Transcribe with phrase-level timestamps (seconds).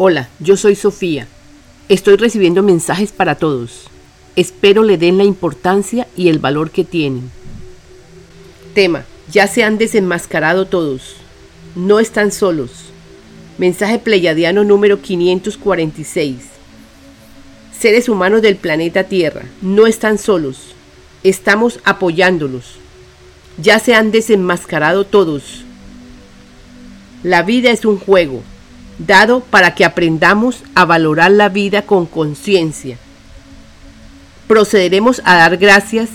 [0.00, 1.26] Hola, yo soy Sofía.
[1.88, 3.88] Estoy recibiendo mensajes para todos.
[4.36, 7.32] Espero le den la importancia y el valor que tienen.
[8.74, 11.16] Tema, ya se han desenmascarado todos.
[11.74, 12.70] No están solos.
[13.58, 16.36] Mensaje pleyadiano número 546.
[17.76, 20.76] Seres humanos del planeta Tierra, no están solos.
[21.24, 22.76] Estamos apoyándolos.
[23.60, 25.64] Ya se han desenmascarado todos.
[27.24, 28.44] La vida es un juego
[28.98, 32.98] dado para que aprendamos a valorar la vida con conciencia.
[34.46, 36.08] Procederemos a dar gracias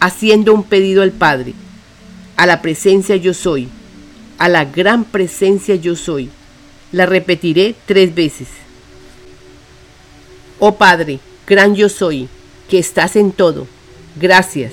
[0.00, 1.54] haciendo un pedido al Padre,
[2.36, 3.68] a la presencia yo soy,
[4.38, 6.30] a la gran presencia yo soy.
[6.92, 8.48] La repetiré tres veces.
[10.58, 12.28] Oh Padre, gran yo soy,
[12.68, 13.66] que estás en todo,
[14.20, 14.72] gracias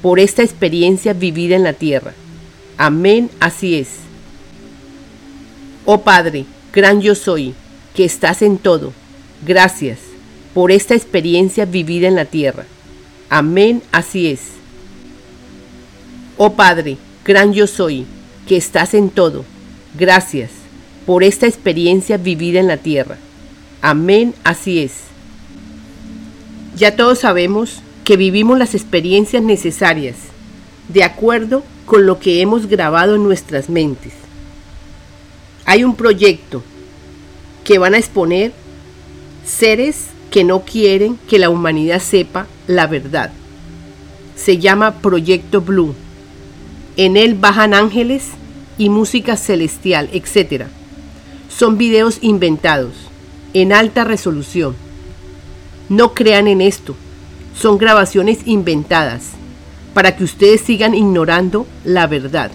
[0.00, 2.14] por esta experiencia vivida en la tierra.
[2.78, 3.88] Amén, así es.
[5.84, 7.54] Oh Padre, Gran yo soy,
[7.94, 8.92] que estás en todo.
[9.46, 9.98] Gracias
[10.52, 12.66] por esta experiencia vivida en la tierra.
[13.30, 14.40] Amén, así es.
[16.36, 18.04] Oh Padre, gran yo soy,
[18.46, 19.44] que estás en todo.
[19.98, 20.50] Gracias
[21.06, 23.16] por esta experiencia vivida en la tierra.
[23.80, 24.92] Amén, así es.
[26.76, 30.16] Ya todos sabemos que vivimos las experiencias necesarias,
[30.88, 34.25] de acuerdo con lo que hemos grabado en nuestras mentes
[35.66, 36.62] hay un proyecto
[37.64, 38.52] que van a exponer
[39.44, 43.32] seres que no quieren que la humanidad sepa la verdad.
[44.36, 45.94] Se llama Proyecto Blue.
[46.96, 48.28] En él bajan ángeles
[48.78, 50.66] y música celestial, etc.
[51.48, 52.94] Son videos inventados,
[53.52, 54.76] en alta resolución.
[55.88, 56.94] No crean en esto.
[57.58, 59.30] Son grabaciones inventadas
[59.94, 62.52] para que ustedes sigan ignorando la verdad.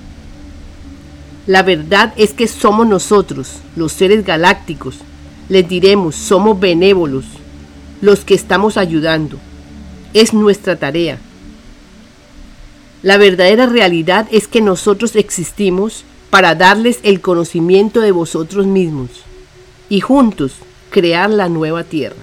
[1.47, 4.97] La verdad es que somos nosotros, los seres galácticos.
[5.49, 7.25] Les diremos, somos benévolos,
[7.99, 9.37] los que estamos ayudando.
[10.13, 11.17] Es nuestra tarea.
[13.01, 19.09] La verdadera realidad es que nosotros existimos para darles el conocimiento de vosotros mismos
[19.89, 20.53] y juntos
[20.91, 22.15] crear la nueva tierra.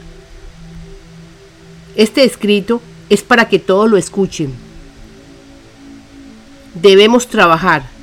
[1.96, 4.54] Este escrito es para que todos lo escuchen.
[6.74, 7.97] Debemos trabajar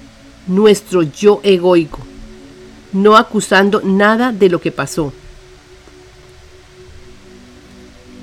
[0.48, 2.00] nuestro yo egoico,
[2.94, 5.12] no acusando nada de lo que pasó.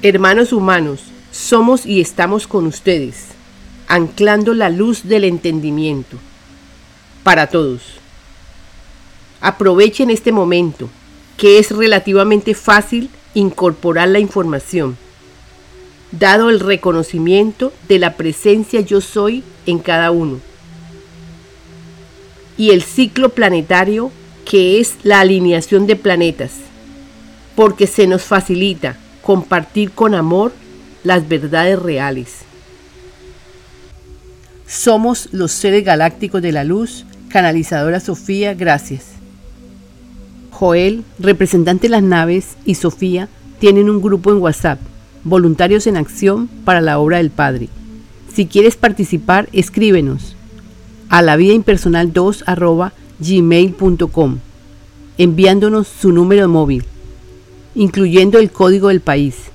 [0.02, 1.00] Hermanos humanos,
[1.30, 3.28] somos y estamos con ustedes,
[3.88, 6.16] anclando la luz del entendimiento
[7.22, 7.82] para todos.
[9.40, 10.88] Aprovechen este momento,
[11.36, 14.96] que es relativamente fácil incorporar la información,
[16.12, 20.40] dado el reconocimiento de la presencia yo soy en cada uno
[22.56, 24.10] y el ciclo planetario
[24.44, 26.52] que es la alineación de planetas,
[27.54, 30.52] porque se nos facilita compartir con amor
[31.04, 32.38] las verdades reales.
[34.66, 39.04] Somos los seres galácticos de la luz, canalizadora Sofía, gracias.
[40.50, 44.80] Joel, representante de las naves, y Sofía tienen un grupo en WhatsApp,
[45.24, 47.68] Voluntarios en Acción para la Obra del Padre.
[48.34, 50.36] Si quieres participar, escríbenos
[51.12, 54.38] a la vida impersonal 2 arroba gmail.com,
[55.18, 56.84] enviándonos su número móvil,
[57.74, 59.51] incluyendo el código del país